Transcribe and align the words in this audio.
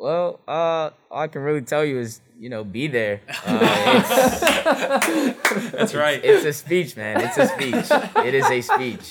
Well, 0.00 0.38
uh, 0.46 0.90
all 1.10 1.22
I 1.22 1.26
can 1.26 1.42
really 1.42 1.62
tell 1.62 1.84
you 1.84 1.98
is, 1.98 2.20
you 2.38 2.48
know, 2.48 2.62
be 2.62 2.86
there. 2.86 3.20
Uh, 4.70 5.32
That's 5.72 5.94
right. 5.94 6.20
it's 6.22 6.44
a 6.44 6.52
speech, 6.52 6.96
man. 6.96 7.20
It's 7.20 7.36
a 7.36 7.48
speech. 7.48 7.86
It 8.24 8.34
is 8.34 8.44
a 8.48 8.60
speech. 8.60 9.10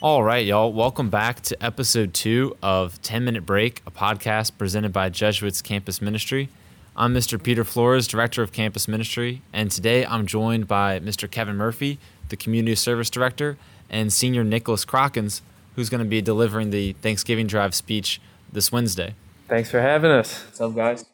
All 0.00 0.22
right, 0.22 0.46
y'all. 0.46 0.72
Welcome 0.72 1.10
back 1.10 1.40
to 1.42 1.64
episode 1.64 2.14
two 2.14 2.56
of 2.62 3.02
10 3.02 3.24
Minute 3.24 3.44
Break, 3.44 3.82
a 3.86 3.90
podcast 3.90 4.52
presented 4.56 4.92
by 4.92 5.08
Jesuits 5.08 5.60
Campus 5.62 6.00
Ministry. 6.00 6.48
I'm 6.96 7.12
Mr. 7.14 7.42
Peter 7.42 7.64
Flores, 7.64 8.06
Director 8.06 8.42
of 8.42 8.52
Campus 8.52 8.86
Ministry, 8.86 9.42
and 9.52 9.70
today 9.70 10.06
I'm 10.06 10.26
joined 10.26 10.68
by 10.68 11.00
Mr. 11.00 11.28
Kevin 11.30 11.56
Murphy, 11.56 11.98
the 12.28 12.36
Community 12.36 12.74
Service 12.76 13.10
Director, 13.10 13.56
and 13.90 14.12
Senior 14.12 14.44
Nicholas 14.44 14.84
Crockens, 14.84 15.40
who's 15.76 15.88
going 15.88 16.02
to 16.02 16.08
be 16.08 16.20
delivering 16.20 16.70
the 16.70 16.92
Thanksgiving 16.94 17.46
Drive 17.46 17.74
speech 17.74 18.20
this 18.52 18.72
Wednesday. 18.72 19.14
Thanks 19.48 19.70
for 19.70 19.80
having 19.80 20.10
us. 20.10 20.44
What's 20.44 20.60
up, 20.60 20.74
guys? 20.74 21.04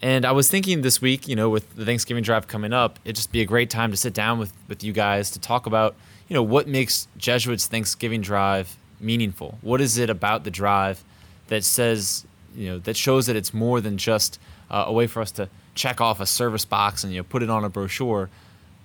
And 0.00 0.24
I 0.24 0.32
was 0.32 0.48
thinking 0.48 0.82
this 0.82 1.00
week, 1.00 1.28
you 1.28 1.36
know, 1.36 1.48
with 1.48 1.76
the 1.76 1.84
Thanksgiving 1.84 2.24
drive 2.24 2.48
coming 2.48 2.72
up, 2.72 2.98
it'd 3.04 3.16
just 3.16 3.30
be 3.30 3.40
a 3.40 3.44
great 3.44 3.70
time 3.70 3.90
to 3.92 3.96
sit 3.96 4.12
down 4.12 4.38
with, 4.38 4.52
with 4.66 4.82
you 4.82 4.92
guys 4.92 5.30
to 5.30 5.38
talk 5.38 5.66
about, 5.66 5.94
you 6.28 6.34
know, 6.34 6.42
what 6.42 6.66
makes 6.66 7.06
Jesuits 7.16 7.66
Thanksgiving 7.66 8.20
drive 8.20 8.76
meaningful. 8.98 9.58
What 9.60 9.80
is 9.80 9.98
it 9.98 10.10
about 10.10 10.44
the 10.44 10.50
drive 10.50 11.04
that 11.48 11.62
says, 11.62 12.24
you 12.54 12.68
know, 12.68 12.78
that 12.80 12.96
shows 12.96 13.26
that 13.26 13.36
it's 13.36 13.54
more 13.54 13.80
than 13.80 13.96
just 13.96 14.40
uh, 14.70 14.84
a 14.86 14.92
way 14.92 15.06
for 15.06 15.20
us 15.20 15.30
to 15.32 15.48
check 15.74 16.00
off 16.00 16.20
a 16.20 16.26
service 16.26 16.64
box 16.64 17.02
and 17.04 17.12
you 17.12 17.20
know 17.20 17.24
put 17.24 17.42
it 17.42 17.50
on 17.50 17.64
a 17.64 17.68
brochure, 17.68 18.28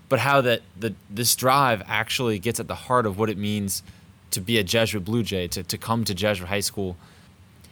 but 0.10 0.20
how 0.20 0.42
that 0.42 0.62
the 0.80 0.94
this 1.10 1.36
drive 1.36 1.84
actually 1.88 2.40
gets 2.40 2.60
at 2.60 2.68
the 2.68 2.76
heart 2.76 3.06
of 3.06 3.18
what 3.20 3.30
it 3.30 3.38
means 3.38 3.84
to 4.32 4.42
be 4.42 4.58
a 4.58 4.64
Jesuit 4.64 5.06
Blue 5.06 5.24
Jay, 5.24 5.48
to, 5.48 5.64
to 5.64 5.78
come 5.78 6.04
to 6.04 6.14
Jesuit 6.14 6.50
High 6.50 6.60
School. 6.60 6.98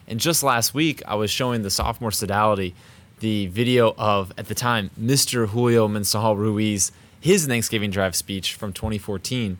And 0.07 0.19
just 0.19 0.43
last 0.43 0.73
week, 0.73 1.01
I 1.07 1.15
was 1.15 1.31
showing 1.31 1.63
the 1.63 1.69
sophomore 1.69 2.11
sodality 2.11 2.73
the 3.19 3.47
video 3.47 3.95
of, 3.97 4.33
at 4.37 4.47
the 4.47 4.55
time, 4.55 4.91
Mr. 4.99 5.49
Julio 5.49 5.87
Mensahal 5.87 6.37
Ruiz, 6.37 6.91
his 7.19 7.47
Thanksgiving 7.47 7.89
Drive 7.89 8.15
speech 8.15 8.53
from 8.53 8.73
2014. 8.73 9.57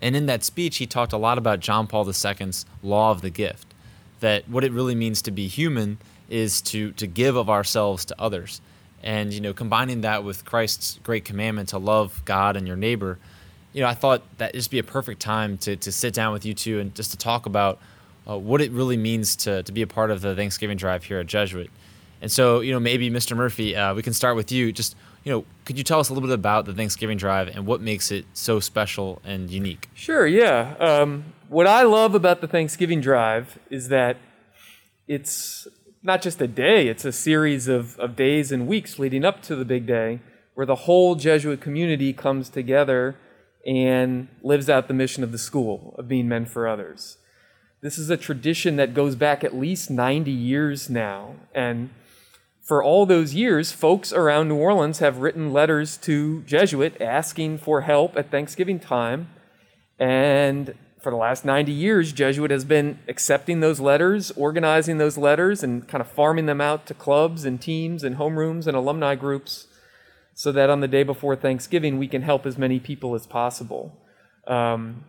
And 0.00 0.16
in 0.16 0.26
that 0.26 0.44
speech, 0.44 0.76
he 0.76 0.86
talked 0.86 1.12
a 1.12 1.18
lot 1.18 1.38
about 1.38 1.60
John 1.60 1.86
Paul 1.86 2.06
II's 2.06 2.64
law 2.82 3.10
of 3.10 3.22
the 3.22 3.30
gift, 3.30 3.74
that 4.20 4.48
what 4.48 4.64
it 4.64 4.72
really 4.72 4.94
means 4.94 5.20
to 5.22 5.30
be 5.30 5.48
human 5.48 5.98
is 6.28 6.60
to, 6.60 6.92
to 6.92 7.06
give 7.06 7.36
of 7.36 7.50
ourselves 7.50 8.04
to 8.06 8.20
others. 8.20 8.60
And, 9.06 9.32
you 9.32 9.40
know, 9.40 9.54
combining 9.54 10.00
that 10.00 10.24
with 10.24 10.44
Christ's 10.44 10.98
great 11.04 11.24
commandment 11.24 11.68
to 11.68 11.78
love 11.78 12.20
God 12.24 12.56
and 12.56 12.66
your 12.66 12.76
neighbor, 12.76 13.18
you 13.72 13.80
know, 13.80 13.88
I 13.88 13.94
thought 13.94 14.22
that 14.38 14.52
just 14.52 14.68
be 14.68 14.80
a 14.80 14.82
perfect 14.82 15.20
time 15.20 15.58
to, 15.58 15.76
to 15.76 15.92
sit 15.92 16.12
down 16.12 16.32
with 16.32 16.44
you 16.44 16.54
two 16.54 16.80
and 16.80 16.92
just 16.92 17.12
to 17.12 17.16
talk 17.16 17.46
about 17.46 17.78
uh, 18.28 18.36
what 18.36 18.60
it 18.60 18.72
really 18.72 18.96
means 18.96 19.36
to, 19.36 19.62
to 19.62 19.70
be 19.70 19.82
a 19.82 19.86
part 19.86 20.10
of 20.10 20.22
the 20.22 20.34
Thanksgiving 20.34 20.76
drive 20.76 21.04
here 21.04 21.20
at 21.20 21.26
Jesuit. 21.28 21.70
And 22.20 22.32
so, 22.32 22.60
you 22.60 22.72
know, 22.72 22.80
maybe 22.80 23.08
Mr. 23.08 23.36
Murphy, 23.36 23.76
uh, 23.76 23.94
we 23.94 24.02
can 24.02 24.12
start 24.12 24.34
with 24.34 24.50
you. 24.50 24.72
Just, 24.72 24.96
you 25.22 25.30
know, 25.30 25.44
could 25.64 25.78
you 25.78 25.84
tell 25.84 26.00
us 26.00 26.08
a 26.08 26.12
little 26.12 26.28
bit 26.28 26.34
about 26.34 26.64
the 26.64 26.74
Thanksgiving 26.74 27.16
drive 27.16 27.46
and 27.46 27.64
what 27.64 27.80
makes 27.80 28.10
it 28.10 28.24
so 28.32 28.58
special 28.58 29.22
and 29.24 29.50
unique? 29.50 29.88
Sure, 29.94 30.26
yeah. 30.26 30.74
Um, 30.80 31.26
what 31.48 31.68
I 31.68 31.84
love 31.84 32.16
about 32.16 32.40
the 32.40 32.48
Thanksgiving 32.48 33.00
Drive 33.00 33.56
is 33.70 33.88
that 33.88 34.16
it's 35.06 35.68
not 36.06 36.22
just 36.22 36.40
a 36.40 36.46
day, 36.46 36.88
it's 36.88 37.04
a 37.04 37.12
series 37.12 37.68
of, 37.68 37.98
of 37.98 38.16
days 38.16 38.52
and 38.52 38.66
weeks 38.66 38.98
leading 38.98 39.24
up 39.24 39.42
to 39.42 39.56
the 39.56 39.64
big 39.64 39.86
day 39.86 40.20
where 40.54 40.64
the 40.64 40.74
whole 40.74 41.16
Jesuit 41.16 41.60
community 41.60 42.12
comes 42.14 42.48
together 42.48 43.16
and 43.66 44.28
lives 44.42 44.70
out 44.70 44.88
the 44.88 44.94
mission 44.94 45.22
of 45.22 45.32
the 45.32 45.38
school 45.38 45.94
of 45.98 46.08
being 46.08 46.28
men 46.28 46.46
for 46.46 46.66
others. 46.66 47.18
This 47.82 47.98
is 47.98 48.08
a 48.08 48.16
tradition 48.16 48.76
that 48.76 48.94
goes 48.94 49.16
back 49.16 49.44
at 49.44 49.54
least 49.54 49.90
90 49.90 50.30
years 50.30 50.88
now. 50.88 51.34
And 51.54 51.90
for 52.62 52.82
all 52.82 53.04
those 53.04 53.34
years, 53.34 53.72
folks 53.72 54.12
around 54.12 54.48
New 54.48 54.56
Orleans 54.56 55.00
have 55.00 55.18
written 55.18 55.52
letters 55.52 55.96
to 55.98 56.42
Jesuit 56.42 57.00
asking 57.02 57.58
for 57.58 57.82
help 57.82 58.16
at 58.16 58.30
Thanksgiving 58.30 58.80
time. 58.80 59.28
And 59.98 60.74
for 61.06 61.10
the 61.10 61.16
last 61.16 61.44
90 61.44 61.70
years, 61.70 62.12
Jesuit 62.12 62.50
has 62.50 62.64
been 62.64 62.98
accepting 63.06 63.60
those 63.60 63.78
letters, 63.78 64.32
organizing 64.32 64.98
those 64.98 65.16
letters, 65.16 65.62
and 65.62 65.86
kind 65.86 66.00
of 66.00 66.08
farming 66.08 66.46
them 66.46 66.60
out 66.60 66.84
to 66.86 66.94
clubs 66.94 67.44
and 67.44 67.62
teams 67.62 68.02
and 68.02 68.16
homerooms 68.16 68.66
and 68.66 68.76
alumni 68.76 69.14
groups 69.14 69.68
so 70.34 70.50
that 70.50 70.68
on 70.68 70.80
the 70.80 70.88
day 70.88 71.04
before 71.04 71.36
Thanksgiving, 71.36 71.96
we 71.96 72.08
can 72.08 72.22
help 72.22 72.44
as 72.44 72.58
many 72.58 72.80
people 72.80 73.14
as 73.14 73.24
possible. 73.24 73.96
Um, 74.48 75.04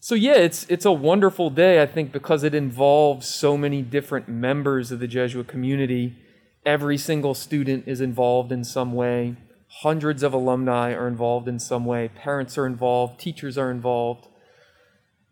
so 0.00 0.14
yeah, 0.14 0.36
it's 0.36 0.64
it's 0.70 0.86
a 0.86 0.90
wonderful 0.90 1.50
day, 1.50 1.82
I 1.82 1.86
think, 1.86 2.12
because 2.12 2.44
it 2.44 2.54
involves 2.54 3.28
so 3.28 3.58
many 3.58 3.82
different 3.82 4.28
members 4.28 4.90
of 4.90 5.00
the 5.00 5.06
Jesuit 5.06 5.48
community. 5.48 6.16
Every 6.64 6.96
single 6.96 7.34
student 7.34 7.86
is 7.86 8.00
involved 8.00 8.52
in 8.52 8.64
some 8.64 8.94
way. 8.94 9.36
Hundreds 9.82 10.22
of 10.22 10.32
alumni 10.32 10.94
are 10.94 11.06
involved 11.06 11.46
in 11.46 11.58
some 11.58 11.84
way. 11.84 12.08
Parents 12.08 12.56
are 12.56 12.64
involved. 12.64 13.20
Teachers 13.20 13.58
are 13.58 13.70
involved. 13.70 14.28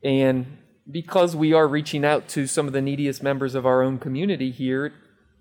And 0.03 0.59
because 0.91 1.37
we 1.37 1.53
are 1.53 1.69
reaching 1.69 2.05
out 2.05 2.28
to 2.28 2.47
some 2.47 2.66
of 2.66 2.72
the 2.72 2.81
neediest 2.81 3.22
members 3.22 3.55
of 3.55 3.66
our 3.66 3.83
own 3.83 3.99
community 3.99 4.50
here, 4.50 4.93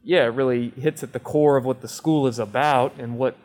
yeah, 0.04 0.26
it 0.26 0.34
really 0.34 0.70
hits 0.72 1.04
at 1.04 1.14
the 1.14 1.20
core 1.20 1.58
of 1.58 1.66
what 1.66 1.82
the 1.82 1.88
school 1.88 2.28
is 2.28 2.40
about 2.40 2.94
and 2.98 3.18
what 3.18 3.38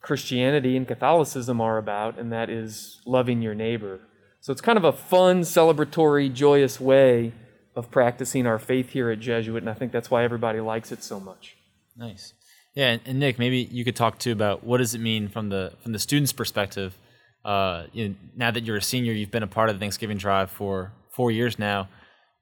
Christianity 0.00 0.76
and 0.76 0.88
Catholicism 0.88 1.60
are 1.60 1.78
about, 1.78 2.18
and 2.18 2.32
that 2.32 2.48
is 2.48 3.00
loving 3.06 3.42
your 3.42 3.54
neighbor. 3.54 4.00
So 4.40 4.52
it's 4.52 4.62
kind 4.62 4.78
of 4.78 4.84
a 4.84 4.92
fun, 4.92 5.42
celebratory, 5.42 6.32
joyous 6.32 6.80
way 6.80 7.32
of 7.76 7.90
practicing 7.90 8.46
our 8.46 8.58
faith 8.58 8.90
here 8.90 9.10
at 9.10 9.20
Jesuit, 9.20 9.62
and 9.62 9.70
I 9.70 9.74
think 9.74 9.92
that's 9.92 10.10
why 10.10 10.24
everybody 10.24 10.60
likes 10.60 10.90
it 10.90 11.02
so 11.04 11.20
much. 11.20 11.56
Nice. 11.96 12.32
Yeah, 12.74 12.98
and, 13.04 13.18
Nick, 13.18 13.38
maybe 13.38 13.68
you 13.70 13.84
could 13.84 13.96
talk 13.96 14.18
too 14.18 14.32
about 14.32 14.64
what 14.64 14.78
does 14.78 14.94
it 14.94 15.00
mean 15.00 15.28
from 15.28 15.48
the 15.48 15.72
from 15.82 15.92
the 15.92 15.98
student's 15.98 16.32
perspective. 16.32 16.96
Uh, 17.44 17.86
you 17.92 18.08
know, 18.08 18.14
now 18.36 18.50
that 18.50 18.64
you're 18.64 18.76
a 18.76 18.82
senior, 18.82 19.12
you've 19.12 19.30
been 19.30 19.42
a 19.42 19.46
part 19.48 19.70
of 19.70 19.76
the 19.76 19.80
Thanksgiving 19.80 20.18
Drive 20.18 20.50
for 20.50 20.92
four 21.10 21.30
years 21.30 21.58
now. 21.58 21.88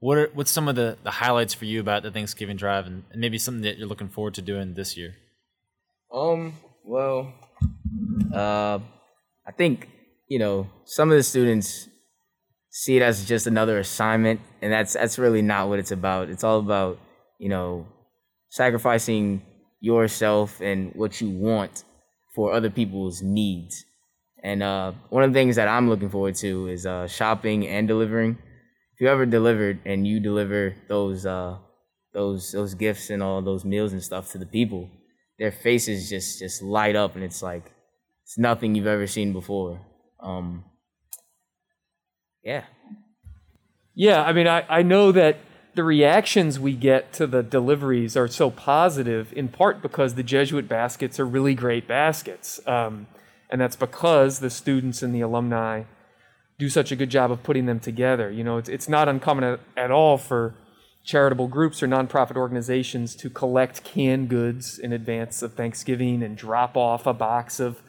What 0.01 0.19
are 0.19 0.31
what's 0.35 0.51
some 0.51 0.69
of 0.69 0.77
the, 0.77 0.97
the 1.03 1.11
highlights 1.11 1.55
for 1.55 1.65
you 1.65 1.81
about 1.81 2.03
the 2.03 2.11
Thanksgiving 2.11 2.57
Drive, 2.57 2.87
and, 2.87 3.05
and 3.11 3.21
maybe 3.21 3.39
something 3.39 3.63
that 3.63 3.79
you're 3.79 3.89
looking 3.89 4.09
forward 4.09 4.35
to 4.35 4.43
doing 4.43 4.75
this 4.75 4.97
year? 4.97 5.15
Um, 6.13 6.55
well, 6.85 7.33
uh, 8.33 8.79
I 9.47 9.53
think, 9.57 9.89
you 10.29 10.39
know, 10.39 10.69
some 10.85 11.11
of 11.11 11.17
the 11.17 11.23
students 11.23 11.89
see 12.71 12.97
it 12.97 13.03
as 13.03 13.27
just 13.27 13.47
another 13.47 13.79
assignment, 13.79 14.41
and 14.63 14.73
that's 14.73 14.93
that's 14.93 15.19
really 15.19 15.43
not 15.43 15.69
what 15.69 15.79
it's 15.79 15.91
about. 15.91 16.29
It's 16.29 16.45
all 16.45 16.59
about, 16.59 16.99
you 17.39 17.49
know, 17.49 17.87
sacrificing 18.51 19.43
yourself 19.81 20.61
and 20.61 20.93
what 20.95 21.21
you 21.21 21.31
want 21.31 21.85
for 22.35 22.53
other 22.53 22.71
people's 22.71 23.21
needs. 23.23 23.85
And 24.43 24.63
uh, 24.63 24.93
one 25.11 25.23
of 25.25 25.33
the 25.33 25.39
things 25.39 25.57
that 25.57 25.69
I'm 25.69 25.89
looking 25.89 26.11
forward 26.11 26.37
to 26.37 26.69
is 26.69 26.87
uh, 26.87 27.07
shopping 27.09 27.67
and 27.67 27.89
delivering. 27.89 28.39
If 28.95 29.01
you 29.01 29.09
ever 29.09 29.27
delivered 29.27 29.81
and 29.85 30.07
you 30.07 30.21
deliver 30.21 30.75
those 30.89 31.27
uh, 31.27 31.59
those 32.13 32.53
those 32.53 32.75
gifts 32.75 33.11
and 33.11 33.23
all 33.23 33.43
those 33.43 33.65
meals 33.65 33.93
and 33.93 34.03
stuff 34.03 34.31
to 34.33 34.39
the 34.39 34.47
people, 34.47 34.89
their 35.39 35.53
faces 35.53 36.09
just 36.09 36.39
just 36.39 36.63
light 36.63 36.97
up, 36.97 37.15
and 37.15 37.25
it's 37.25 37.43
like 37.43 37.73
it's 38.25 38.39
nothing 38.39 38.75
you've 38.75 38.87
ever 38.87 39.07
seen 39.07 39.33
before. 39.33 39.81
Um, 40.21 40.65
yeah. 42.43 42.65
Yeah, 43.95 44.23
I 44.23 44.33
mean, 44.33 44.47
I, 44.47 44.65
I 44.69 44.83
know 44.83 45.11
that 45.13 45.39
the 45.75 45.83
reactions 45.83 46.59
we 46.59 46.73
get 46.73 47.13
to 47.15 47.27
the 47.27 47.43
deliveries 47.43 48.17
are 48.17 48.29
so 48.29 48.51
positive, 48.51 49.33
in 49.33 49.49
part 49.49 49.83
because 49.83 50.15
the 50.15 50.23
Jesuit 50.23 50.69
baskets 50.69 51.21
are 51.21 51.27
really 51.27 51.55
great 51.55 51.89
baskets. 51.89 52.61
Um, 52.67 53.07
and 53.51 53.61
that's 53.61 53.77
because 53.77 54.41
the 54.41 54.51
students 54.51 55.03
and 55.03 55.15
the 55.15 55.21
alumni 55.21 55.85
do 56.59 56.69
such 56.69 56.91
a 56.91 56.97
good 56.97 57.11
job 57.11 57.31
of 57.31 57.43
putting 57.43 57.67
them 57.67 57.81
together. 57.81 58.31
You 58.31 58.45
know, 58.45 58.59
it's, 58.59 58.69
it's 58.69 58.89
not 58.89 59.09
uncommon 59.09 59.45
at, 59.45 59.61
at 59.77 59.91
all 59.91 60.19
for 60.19 60.55
charitable 61.05 61.49
groups 61.49 61.83
or 61.83 61.89
nonprofit 61.89 62.37
organizations 62.37 63.15
to 63.17 63.31
collect 63.31 63.85
canned 63.85 64.29
goods 64.29 64.79
in 64.79 64.93
advance 64.93 65.41
of 65.41 65.55
Thanksgiving 65.55 66.23
and 66.23 66.37
drop 66.37 66.77
off 66.77 67.07
a 67.07 67.15
box 67.15 67.61
of 67.61 67.81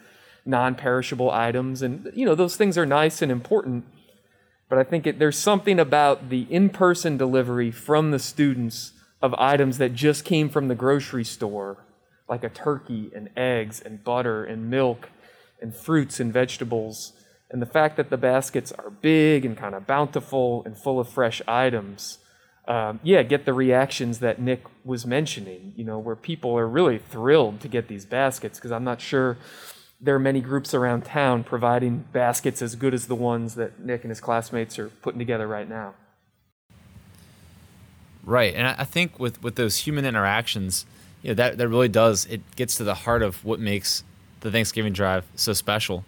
non 0.46 0.74
perishable 0.74 1.30
items. 1.30 1.82
And, 1.82 2.10
you 2.14 2.24
know, 2.24 2.34
those 2.34 2.56
things 2.56 2.78
are 2.78 2.86
nice 2.86 3.20
and 3.20 3.30
important. 3.30 3.84
But 4.68 4.78
I 4.78 4.84
think 4.84 5.06
it, 5.06 5.18
there's 5.18 5.36
something 5.38 5.80
about 5.80 6.30
the 6.30 6.46
in 6.48 6.70
person 6.70 7.16
delivery 7.16 7.72
from 7.72 8.12
the 8.12 8.20
students 8.20 8.92
of 9.20 9.34
items 9.34 9.78
that 9.78 9.94
just 9.94 10.24
came 10.24 10.48
from 10.48 10.68
the 10.68 10.74
grocery 10.74 11.24
store, 11.24 11.84
like 12.28 12.44
a 12.44 12.48
turkey 12.48 13.10
and 13.14 13.28
eggs 13.36 13.80
and 13.80 14.02
butter 14.02 14.44
and 14.44 14.70
milk 14.70 15.10
and 15.60 15.74
fruits 15.74 16.20
and 16.20 16.32
vegetables. 16.32 17.12
And 17.50 17.60
the 17.60 17.66
fact 17.66 17.96
that 17.96 18.10
the 18.10 18.16
baskets 18.16 18.72
are 18.72 18.90
big 18.90 19.44
and 19.44 19.56
kind 19.56 19.74
of 19.74 19.86
bountiful 19.86 20.62
and 20.64 20.76
full 20.76 21.00
of 21.00 21.08
fresh 21.08 21.42
items. 21.48 22.18
Um, 22.68 23.00
yeah, 23.02 23.22
get 23.22 23.46
the 23.46 23.54
reactions 23.54 24.20
that 24.20 24.40
Nick 24.40 24.62
was 24.84 25.04
mentioning, 25.04 25.72
you 25.76 25.82
know, 25.82 25.98
where 25.98 26.14
people 26.14 26.56
are 26.56 26.68
really 26.68 26.98
thrilled 26.98 27.60
to 27.62 27.68
get 27.68 27.88
these 27.88 28.04
baskets 28.04 28.58
because 28.58 28.70
I'm 28.70 28.84
not 28.84 29.00
sure 29.00 29.38
there 30.00 30.14
are 30.14 30.20
many 30.20 30.40
groups 30.40 30.72
around 30.72 31.04
town 31.04 31.44
providing 31.44 32.04
baskets 32.12 32.62
as 32.62 32.74
good 32.74 32.94
as 32.94 33.06
the 33.06 33.14
ones 33.14 33.54
that 33.56 33.80
Nick 33.80 34.02
and 34.02 34.10
his 34.10 34.20
classmates 34.20 34.78
are 34.78 34.88
putting 34.88 35.18
together 35.18 35.46
right 35.46 35.68
now. 35.68 35.94
Right, 38.22 38.54
and 38.54 38.66
I 38.66 38.84
think 38.84 39.18
with 39.18 39.42
with 39.42 39.56
those 39.56 39.78
human 39.78 40.04
interactions, 40.04 40.86
you 41.22 41.30
know, 41.30 41.34
that 41.34 41.58
that 41.58 41.68
really 41.68 41.88
does 41.88 42.26
it 42.26 42.42
gets 42.56 42.76
to 42.76 42.84
the 42.84 42.94
heart 42.94 43.22
of 43.22 43.44
what 43.44 43.60
makes 43.60 44.04
the 44.40 44.50
Thanksgiving 44.50 44.92
drive 44.92 45.24
so 45.36 45.52
special. 45.52 46.04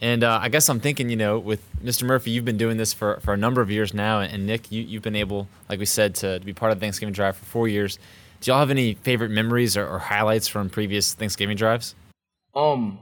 And 0.00 0.24
uh, 0.24 0.40
I 0.42 0.48
guess 0.48 0.68
I'm 0.68 0.80
thinking, 0.80 1.10
you 1.10 1.16
know, 1.16 1.38
with 1.38 1.62
Mr. 1.80 2.02
Murphy, 2.02 2.32
you've 2.32 2.44
been 2.44 2.56
doing 2.56 2.76
this 2.76 2.92
for, 2.92 3.20
for 3.20 3.34
a 3.34 3.36
number 3.36 3.60
of 3.60 3.70
years 3.70 3.94
now, 3.94 4.20
and 4.20 4.46
Nick, 4.46 4.72
you, 4.72 4.82
you've 4.82 5.02
been 5.02 5.14
able, 5.14 5.46
like 5.68 5.78
we 5.78 5.86
said, 5.86 6.16
to, 6.16 6.40
to 6.40 6.44
be 6.44 6.52
part 6.52 6.72
of 6.72 6.78
the 6.78 6.84
Thanksgiving 6.84 7.12
drive 7.12 7.36
for 7.36 7.44
four 7.44 7.68
years. 7.68 7.98
Do 8.40 8.50
y'all 8.50 8.58
have 8.58 8.70
any 8.70 8.94
favorite 8.94 9.30
memories 9.30 9.76
or, 9.76 9.86
or 9.86 10.00
highlights 10.00 10.48
from 10.48 10.70
previous 10.70 11.14
Thanksgiving 11.14 11.56
drives? 11.56 11.94
Um, 12.56 12.98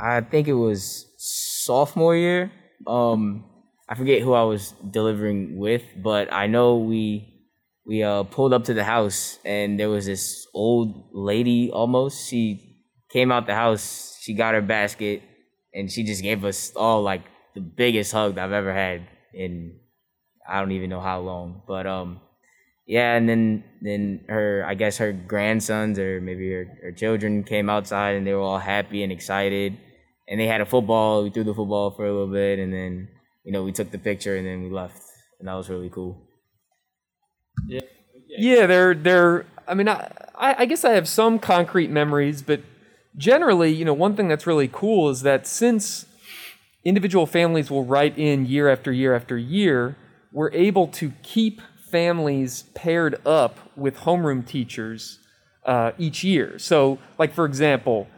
I 0.00 0.20
think 0.20 0.46
it 0.46 0.54
was 0.54 1.06
sophomore 1.16 2.14
year. 2.14 2.52
Um, 2.86 3.44
I 3.88 3.96
forget 3.96 4.22
who 4.22 4.34
I 4.34 4.44
was 4.44 4.74
delivering 4.88 5.58
with, 5.58 5.82
but 5.96 6.32
I 6.32 6.46
know 6.46 6.76
we 6.76 7.34
we 7.86 8.02
uh 8.02 8.22
pulled 8.24 8.52
up 8.52 8.64
to 8.64 8.74
the 8.74 8.84
house 8.84 9.38
and 9.46 9.80
there 9.80 9.88
was 9.88 10.04
this 10.04 10.46
old 10.54 11.08
lady 11.12 11.70
almost. 11.70 12.28
She 12.28 12.67
came 13.10 13.32
out 13.32 13.46
the 13.46 13.54
house. 13.54 14.18
She 14.20 14.34
got 14.34 14.54
her 14.54 14.62
basket 14.62 15.22
and 15.74 15.90
she 15.90 16.04
just 16.04 16.22
gave 16.22 16.44
us 16.44 16.72
all 16.76 17.02
like 17.02 17.22
the 17.54 17.60
biggest 17.60 18.12
hug 18.12 18.38
I've 18.38 18.52
ever 18.52 18.72
had 18.72 19.06
in 19.34 19.78
I 20.48 20.60
don't 20.60 20.72
even 20.72 20.90
know 20.90 21.00
how 21.00 21.20
long. 21.20 21.62
But 21.66 21.86
um 21.86 22.20
yeah, 22.86 23.14
and 23.16 23.28
then 23.28 23.64
then 23.82 24.24
her 24.28 24.64
I 24.66 24.74
guess 24.74 24.98
her 24.98 25.12
grandsons 25.12 25.98
or 25.98 26.20
maybe 26.20 26.50
her, 26.52 26.66
her 26.82 26.92
children 26.92 27.44
came 27.44 27.68
outside 27.70 28.16
and 28.16 28.26
they 28.26 28.34
were 28.34 28.40
all 28.40 28.58
happy 28.58 29.02
and 29.02 29.12
excited. 29.12 29.76
And 30.28 30.40
they 30.40 30.46
had 30.46 30.60
a 30.60 30.66
football, 30.66 31.22
we 31.24 31.30
threw 31.30 31.44
the 31.44 31.54
football 31.54 31.90
for 31.90 32.04
a 32.06 32.12
little 32.12 32.32
bit 32.32 32.58
and 32.58 32.72
then, 32.72 33.08
you 33.44 33.52
know, 33.52 33.64
we 33.64 33.72
took 33.72 33.90
the 33.90 33.98
picture 33.98 34.36
and 34.36 34.46
then 34.46 34.62
we 34.62 34.70
left. 34.70 35.00
And 35.38 35.48
that 35.48 35.54
was 35.54 35.70
really 35.70 35.90
cool. 35.90 36.28
Yeah. 37.66 37.80
Yeah, 38.28 38.66
they're 38.66 38.94
they're 38.94 39.46
I 39.66 39.74
mean 39.74 39.88
I 39.88 40.10
I 40.36 40.64
guess 40.66 40.84
I 40.84 40.92
have 40.92 41.08
some 41.08 41.38
concrete 41.38 41.90
memories, 41.90 42.42
but 42.42 42.60
generally, 43.16 43.72
you 43.72 43.84
know, 43.84 43.94
one 43.94 44.16
thing 44.16 44.28
that's 44.28 44.46
really 44.46 44.68
cool 44.68 45.08
is 45.08 45.22
that 45.22 45.46
since 45.46 46.06
individual 46.84 47.26
families 47.26 47.70
will 47.70 47.84
write 47.84 48.18
in 48.18 48.46
year 48.46 48.68
after 48.68 48.92
year 48.92 49.14
after 49.14 49.36
year, 49.36 49.96
we're 50.32 50.52
able 50.52 50.86
to 50.88 51.12
keep 51.22 51.60
families 51.90 52.64
paired 52.74 53.20
up 53.26 53.58
with 53.76 53.98
homeroom 53.98 54.46
teachers 54.46 55.18
uh, 55.64 55.92
each 55.98 56.22
year. 56.22 56.58
So, 56.58 56.98
like 57.18 57.32
for 57.32 57.44
example, 57.44 58.08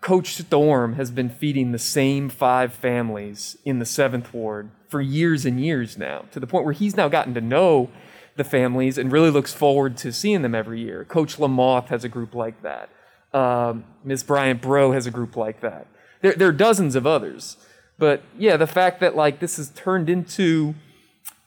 Coach 0.00 0.36
Storm 0.36 0.94
has 0.94 1.10
been 1.10 1.28
feeding 1.28 1.72
the 1.72 1.78
same 1.78 2.28
five 2.28 2.72
families 2.72 3.56
in 3.64 3.78
the 3.78 3.84
seventh 3.84 4.32
ward 4.32 4.70
for 4.88 5.00
years 5.00 5.44
and 5.44 5.60
years 5.60 5.98
now, 5.98 6.24
to 6.30 6.40
the 6.40 6.46
point 6.46 6.64
where 6.64 6.72
he's 6.72 6.96
now 6.96 7.08
gotten 7.08 7.34
to 7.34 7.40
know 7.40 7.90
the 8.36 8.44
families 8.44 8.96
and 8.96 9.12
really 9.12 9.30
looks 9.30 9.52
forward 9.52 9.96
to 9.98 10.12
seeing 10.12 10.42
them 10.42 10.54
every 10.54 10.80
year. 10.80 11.04
Coach 11.04 11.36
Lamoth 11.36 11.88
has 11.88 12.04
a 12.04 12.08
group 12.08 12.34
like 12.34 12.62
that. 12.62 12.88
Um, 13.32 13.84
Ms. 14.04 14.22
Bryant 14.22 14.62
Bro 14.62 14.92
has 14.92 15.06
a 15.06 15.10
group 15.10 15.36
like 15.36 15.60
that. 15.60 15.86
There, 16.22 16.32
there 16.32 16.48
are 16.48 16.52
dozens 16.52 16.94
of 16.94 17.06
others. 17.06 17.56
But 17.98 18.22
yeah, 18.38 18.56
the 18.56 18.66
fact 18.66 19.00
that 19.00 19.16
like 19.16 19.40
this 19.40 19.56
has 19.56 19.70
turned 19.70 20.08
into 20.08 20.74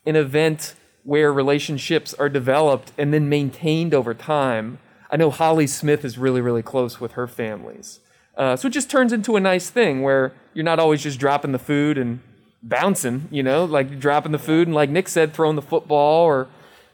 an 0.06 0.16
event 0.16 0.76
where 1.04 1.32
relationships 1.34 2.14
are 2.16 2.30
developed 2.30 2.92
and 2.98 3.14
then 3.14 3.28
maintained 3.30 3.94
over 3.94 4.14
time. 4.14 4.80
I 5.10 5.18
know 5.18 5.30
Holly 5.30 5.68
Smith 5.68 6.06
is 6.06 6.18
really, 6.18 6.42
really 6.42 6.62
close 6.62 7.00
with 7.00 7.14
her 7.14 7.28
families. 7.28 8.00
Uh, 8.38 8.56
so 8.56 8.68
it 8.68 8.72
just 8.72 8.90
turns 8.90 9.12
into 9.12 9.36
a 9.36 9.40
nice 9.40 9.70
thing 9.70 10.02
where 10.04 10.34
you're 10.54 10.66
not 10.66 10.80
always 10.80 11.04
just 11.04 11.20
dropping 11.20 11.52
the 11.52 11.60
food 11.60 11.98
and 11.98 12.22
bouncing, 12.64 13.28
you 13.32 13.44
know, 13.44 13.66
like 13.66 14.00
dropping 14.00 14.32
the 14.32 14.40
food 14.40 14.68
and, 14.68 14.76
like 14.76 14.90
Nick 14.90 15.08
said, 15.08 15.34
throwing 15.34 15.56
the 15.56 15.62
football 15.62 16.24
or 16.24 16.48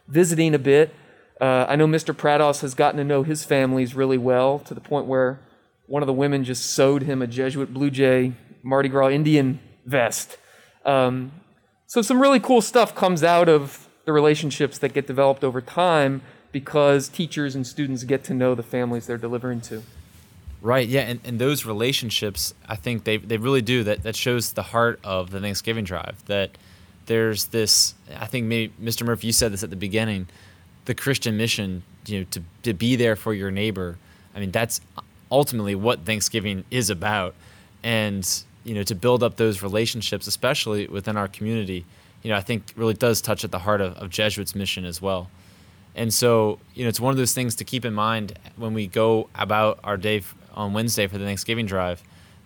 visiting 0.08 0.56
a 0.56 0.60
bit. 0.60 0.94
Uh, 1.40 1.66
I 1.68 1.76
know 1.76 1.88
Mr. 1.88 2.16
Prados 2.16 2.62
has 2.62 2.74
gotten 2.74 2.98
to 2.98 3.04
know 3.04 3.24
his 3.24 3.44
families 3.44 3.94
really 3.94 4.18
well 4.18 4.60
to 4.60 4.74
the 4.74 4.82
point 4.82 5.06
where 5.06 5.40
one 5.86 6.02
of 6.02 6.08
the 6.08 6.14
women 6.14 6.44
just 6.44 6.66
sewed 6.66 7.04
him 7.04 7.22
a 7.22 7.28
Jesuit 7.28 7.74
Blue 7.74 7.90
Jay 7.90 8.34
Mardi 8.64 8.90
Gras 8.90 9.10
Indian 9.10 9.60
vest. 9.86 10.38
Um, 10.86 11.32
so 11.86 12.02
some 12.02 12.22
really 12.22 12.40
cool 12.40 12.62
stuff 12.62 12.96
comes 12.96 13.24
out 13.24 13.48
of 13.48 13.88
the 14.06 14.12
relationships 14.12 14.78
that 14.80 14.94
get 14.94 15.08
developed 15.08 15.44
over 15.44 15.62
time 15.62 16.22
because 16.52 17.08
teachers 17.08 17.56
and 17.56 17.66
students 17.66 18.04
get 18.04 18.24
to 18.26 18.34
know 18.34 18.56
the 18.56 18.64
families 18.64 19.06
they're 19.06 19.18
delivering 19.18 19.62
to. 19.62 19.84
Right, 20.62 20.88
yeah, 20.88 21.02
and, 21.02 21.20
and 21.24 21.40
those 21.40 21.66
relationships, 21.66 22.54
I 22.68 22.76
think 22.76 23.04
they, 23.04 23.18
they 23.18 23.38
really 23.38 23.62
do. 23.62 23.84
That, 23.84 24.04
that 24.04 24.16
shows 24.16 24.54
the 24.54 24.64
heart 24.64 25.00
of 25.04 25.30
the 25.30 25.40
Thanksgiving 25.40 25.86
drive. 25.86 26.24
That 26.26 26.58
there's 27.06 27.46
this, 27.48 27.94
I 28.18 28.26
think 28.26 28.48
maybe 28.48 28.74
Mr. 28.82 29.06
Murphy, 29.06 29.28
you 29.28 29.34
said 29.34 29.54
this 29.54 29.64
at 29.64 29.70
the 29.70 29.76
beginning, 29.76 30.28
the 30.88 30.96
Christian 30.96 31.38
mission, 31.38 31.84
you 32.06 32.20
know, 32.20 32.26
to, 32.32 32.42
to 32.64 32.74
be 32.74 32.96
there 32.96 33.16
for 33.16 33.34
your 33.34 33.52
neighbor. 33.52 33.98
I 34.34 34.40
mean, 34.40 34.52
that's 34.52 34.80
ultimately 35.30 35.76
what 35.76 36.06
Thanksgiving 36.06 36.64
is 36.72 36.90
about. 36.90 37.36
And, 37.84 38.28
you 38.64 38.74
know, 38.74 38.84
to 38.84 38.96
build 38.96 39.22
up 39.22 39.36
those 39.36 39.62
relationships, 39.62 40.28
especially 40.28 40.88
within 40.88 41.18
our 41.18 41.28
community, 41.28 41.86
you 42.24 42.32
know, 42.32 42.38
I 42.38 42.42
think 42.42 42.74
really 42.78 42.94
does 42.94 43.22
touch 43.22 43.44
at 43.44 43.52
the 43.52 43.60
heart 43.60 43.82
of, 43.82 43.98
of 43.98 44.10
Jesuits' 44.10 44.56
mission 44.56 44.86
as 44.86 45.02
well. 45.02 45.30
And 45.94 46.14
so, 46.14 46.60
you 46.74 46.84
know, 46.84 46.90
it's 46.90 47.02
one 47.02 47.12
of 47.12 47.18
those 47.18 47.34
things 47.34 47.56
to 47.56 47.66
keep 47.66 47.84
in 47.84 47.94
mind 47.94 48.40
when 48.56 48.74
we 48.74 48.88
go 48.88 49.30
about 49.36 49.80
our 49.84 49.98
day 49.98 50.24
on 50.54 50.72
Wednesday 50.72 51.08
for 51.08 51.18
the 51.18 51.26
Thanksgiving 51.26 51.66
drive 51.66 52.02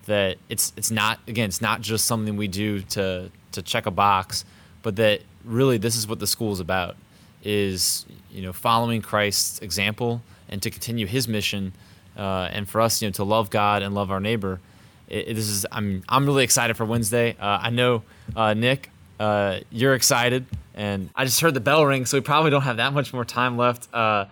that 0.08 0.38
it's 0.50 0.74
it's 0.76 0.90
not 0.90 1.20
again, 1.28 1.48
it's 1.48 1.62
not 1.62 1.82
just 1.82 2.06
something 2.06 2.38
we 2.38 2.48
do 2.48 2.82
to 2.82 3.30
to 3.52 3.62
check 3.62 3.86
a 3.86 3.92
box, 3.92 4.46
but 4.82 4.96
that 4.96 5.22
really 5.46 5.78
this 5.78 5.96
is 5.96 6.08
what 6.08 6.20
the 6.20 6.26
school 6.26 6.52
is 6.54 6.60
about 6.60 6.96
is 7.44 8.06
you 8.30 8.42
know 8.42 8.54
following 8.54 9.02
Christ's 9.02 9.60
example 9.60 10.22
and 10.50 10.62
to 10.62 10.70
continue 10.70 11.08
His 11.08 11.28
mission, 11.28 11.74
uh, 12.18 12.50
and 12.52 12.68
for 12.68 12.82
us 12.82 13.02
you 13.02 13.08
know 13.08 13.14
to 13.14 13.24
love 13.24 13.50
God 13.50 13.84
and 13.84 13.94
love 13.96 14.12
our 14.12 14.20
neighbor. 14.20 14.60
It, 15.08 15.30
it, 15.30 15.34
this 15.36 15.48
is 15.48 15.66
I'm 15.72 16.04
I'm 16.10 16.26
really 16.26 16.44
excited 16.44 16.78
for 16.78 16.86
Wednesday. 16.86 17.36
Uh, 17.40 17.60
I 17.62 17.70
know 17.70 18.04
uh, 18.36 18.54
Nick, 18.54 18.90
uh, 19.20 19.60
you're 19.70 19.94
excited, 19.94 20.46
and 20.74 21.10
I 21.16 21.26
just 21.26 21.42
heard 21.42 21.54
the 21.54 21.62
bell 21.62 21.86
ring, 21.86 22.06
so 22.06 22.18
we 22.18 22.22
probably 22.22 22.52
don't 22.52 22.64
have 22.64 22.78
that 22.78 22.94
much 22.94 23.14
more 23.14 23.26
time 23.26 23.58
left. 23.58 23.94
Uh, 23.94 24.26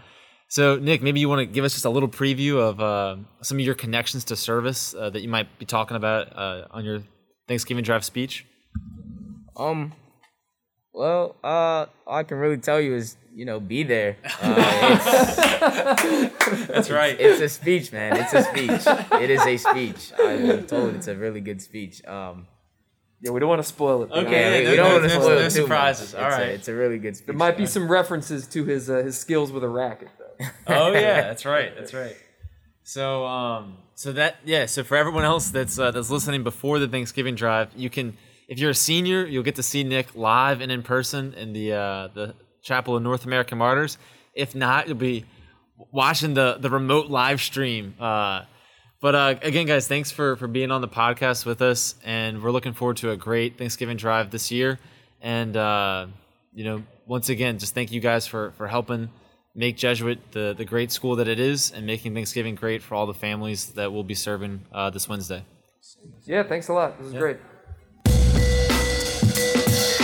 so 0.47 0.77
Nick, 0.77 1.01
maybe 1.01 1.19
you 1.19 1.29
want 1.29 1.39
to 1.39 1.45
give 1.45 1.63
us 1.63 1.73
just 1.73 1.85
a 1.85 1.89
little 1.89 2.09
preview 2.09 2.57
of 2.57 2.79
uh, 2.79 3.17
some 3.41 3.59
of 3.59 3.65
your 3.65 3.75
connections 3.75 4.23
to 4.25 4.35
service 4.35 4.91
that 4.91 5.21
you 5.21 5.29
might 5.29 5.59
be 5.59 5.65
talking 5.65 5.95
about 5.95 6.35
on 6.71 6.83
your 6.83 7.03
Thanksgiving 7.47 7.83
drive 7.83 8.03
speech. 8.03 8.45
Um, 9.55 9.93
well, 10.93 11.35
uh, 11.43 11.85
all 12.07 12.17
I 12.17 12.23
can 12.23 12.37
really 12.37 12.57
tell 12.57 12.79
you 12.79 12.95
is, 12.95 13.17
you 13.33 13.45
know, 13.45 13.59
be 13.59 13.83
there. 13.83 14.17
Uh, 15.61 16.29
That's 16.67 16.89
right. 16.89 17.19
It's, 17.19 17.41
it's, 17.41 17.41
a 17.41 17.49
speech, 17.49 17.91
man. 17.91 18.17
It's 18.17 18.33
a 18.33 18.43
speech. 18.43 18.81
It 19.21 19.29
is 19.29 19.45
a 19.45 19.57
speech. 19.57 20.11
I'm 20.17 20.65
told 20.65 20.95
it's 20.95 21.07
a 21.07 21.15
really 21.15 21.41
good 21.41 21.61
speech. 21.61 22.03
Um, 22.05 22.47
yeah, 23.21 23.31
we 23.31 23.39
don't 23.39 23.49
want 23.49 23.59
to 23.59 23.67
spoil 23.67 24.03
it. 24.03 24.11
Okay, 24.11 24.63
yeah, 24.63 24.63
we, 24.63 24.69
we 24.71 24.75
don't 24.77 24.93
want 24.93 25.03
to 25.03 25.09
spoil 25.09 25.29
no, 25.29 25.37
it 25.37 25.43
too 25.43 25.49
surprises. 25.49 26.13
Much. 26.13 26.23
All 26.23 26.29
right, 26.29 26.41
it's 26.41 26.49
a, 26.49 26.53
it's 26.55 26.67
a 26.69 26.73
really 26.73 26.97
good 26.97 27.17
speech. 27.17 27.27
There 27.27 27.35
might 27.35 27.57
be 27.57 27.65
some 27.65 27.91
references 27.91 28.47
to 28.47 28.63
his 28.63 28.89
uh, 28.89 28.97
his 28.97 29.17
skills 29.17 29.51
with 29.51 29.63
a 29.63 29.69
racket, 29.69 30.09
though. 30.17 30.45
oh 30.67 30.93
yeah, 30.93 31.21
that's 31.21 31.45
right. 31.45 31.75
That's 31.75 31.93
right. 31.93 32.15
So, 32.83 33.25
um, 33.25 33.77
so 33.95 34.13
that 34.13 34.37
yeah. 34.45 34.65
So 34.67 34.83
for 34.83 34.95
everyone 34.95 35.25
else 35.25 35.49
that's 35.49 35.77
uh, 35.77 35.91
that's 35.91 36.09
listening 36.09 36.43
before 36.43 36.79
the 36.79 36.87
Thanksgiving 36.87 37.35
drive, 37.35 37.71
you 37.75 37.89
can 37.89 38.15
if 38.49 38.57
you're 38.57 38.71
a 38.71 38.75
senior, 38.75 39.25
you'll 39.25 39.43
get 39.43 39.55
to 39.55 39.63
see 39.63 39.83
Nick 39.83 40.15
live 40.15 40.59
and 40.59 40.71
in 40.71 40.81
person 40.81 41.33
in 41.35 41.53
the 41.53 41.73
uh, 41.73 42.07
the 42.13 42.33
Chapel 42.63 42.97
of 42.97 43.03
North 43.03 43.23
American 43.23 43.59
Martyrs. 43.59 43.97
If 44.33 44.55
not, 44.55 44.87
you'll 44.87 44.97
be 44.97 45.25
watching 45.91 46.33
the 46.33 46.57
the 46.59 46.69
remote 46.69 47.07
live 47.07 47.41
stream. 47.41 47.93
Uh, 47.99 48.41
but 49.01 49.15
uh, 49.15 49.35
again, 49.43 49.67
guys, 49.67 49.87
thanks 49.87 50.09
for 50.09 50.35
for 50.35 50.47
being 50.47 50.71
on 50.71 50.81
the 50.81 50.87
podcast 50.87 51.45
with 51.45 51.61
us, 51.61 51.93
and 52.03 52.41
we're 52.41 52.51
looking 52.51 52.73
forward 52.73 52.97
to 52.97 53.11
a 53.11 53.17
great 53.17 53.59
Thanksgiving 53.59 53.97
drive 53.97 54.31
this 54.31 54.51
year. 54.51 54.79
And 55.21 55.55
uh, 55.55 56.07
you 56.51 56.63
know, 56.63 56.83
once 57.05 57.29
again, 57.29 57.59
just 57.59 57.75
thank 57.75 57.91
you 57.91 58.01
guys 58.01 58.25
for 58.25 58.51
for 58.57 58.67
helping 58.67 59.09
make 59.53 59.77
Jesuit 59.77 60.31
the 60.31 60.55
the 60.57 60.65
great 60.65 60.91
school 60.91 61.17
that 61.17 61.27
it 61.27 61.39
is, 61.39 61.71
and 61.71 61.85
making 61.85 62.15
Thanksgiving 62.15 62.55
great 62.55 62.81
for 62.81 62.95
all 62.95 63.05
the 63.05 63.13
families 63.13 63.73
that 63.73 63.93
we'll 63.93 64.03
be 64.03 64.15
serving 64.15 64.65
uh, 64.73 64.89
this 64.89 65.07
Wednesday. 65.07 65.45
Yeah, 66.25 66.41
thanks 66.41 66.67
a 66.67 66.73
lot. 66.73 66.97
This 66.97 67.07
is 67.07 67.13
yeah. 67.13 67.19
great. 67.19 67.37
Yeah. 69.39 69.98